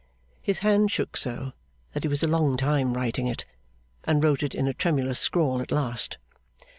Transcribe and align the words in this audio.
His 0.41 0.57
hand 0.65 0.89
shook 0.91 1.15
so 1.15 1.53
that 1.93 2.01
he 2.03 2.07
was 2.09 2.23
a 2.23 2.27
long 2.27 2.57
time 2.57 2.95
writing 2.95 3.27
it, 3.27 3.45
and 4.03 4.23
wrote 4.23 4.41
it 4.41 4.55
in 4.55 4.67
a 4.67 4.73
tremulous 4.73 5.19
scrawl 5.19 5.61
at 5.61 5.71
last. 5.71 6.17